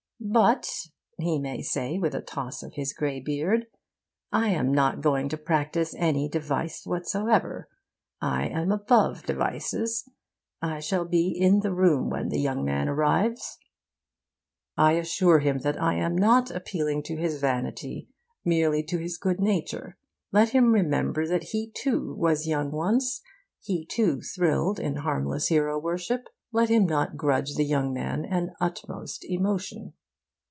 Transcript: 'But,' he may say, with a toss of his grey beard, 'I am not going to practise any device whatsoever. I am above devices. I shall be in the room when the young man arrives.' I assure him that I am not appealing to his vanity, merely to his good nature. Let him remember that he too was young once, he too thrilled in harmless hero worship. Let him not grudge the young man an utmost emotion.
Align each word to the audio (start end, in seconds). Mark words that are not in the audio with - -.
'But,' 0.23 0.69
he 1.17 1.39
may 1.39 1.63
say, 1.63 1.97
with 1.97 2.13
a 2.13 2.21
toss 2.21 2.61
of 2.61 2.73
his 2.75 2.93
grey 2.93 3.19
beard, 3.19 3.65
'I 4.31 4.49
am 4.49 4.71
not 4.71 5.01
going 5.01 5.29
to 5.29 5.37
practise 5.37 5.95
any 5.95 6.29
device 6.29 6.85
whatsoever. 6.85 7.67
I 8.21 8.45
am 8.47 8.71
above 8.71 9.23
devices. 9.25 10.07
I 10.61 10.79
shall 10.79 11.05
be 11.05 11.29
in 11.35 11.61
the 11.61 11.73
room 11.73 12.11
when 12.11 12.29
the 12.29 12.39
young 12.39 12.63
man 12.63 12.87
arrives.' 12.87 13.57
I 14.77 14.91
assure 14.93 15.39
him 15.39 15.57
that 15.63 15.81
I 15.81 15.95
am 15.95 16.15
not 16.15 16.51
appealing 16.51 17.01
to 17.05 17.17
his 17.17 17.41
vanity, 17.41 18.07
merely 18.45 18.83
to 18.83 18.99
his 18.99 19.17
good 19.17 19.39
nature. 19.41 19.97
Let 20.31 20.49
him 20.49 20.71
remember 20.71 21.27
that 21.27 21.45
he 21.45 21.71
too 21.75 22.13
was 22.15 22.45
young 22.47 22.69
once, 22.71 23.23
he 23.59 23.87
too 23.87 24.21
thrilled 24.21 24.79
in 24.79 24.97
harmless 24.97 25.47
hero 25.47 25.79
worship. 25.79 26.27
Let 26.51 26.69
him 26.69 26.85
not 26.85 27.17
grudge 27.17 27.55
the 27.55 27.65
young 27.65 27.91
man 27.91 28.23
an 28.23 28.53
utmost 28.61 29.25
emotion. 29.27 29.93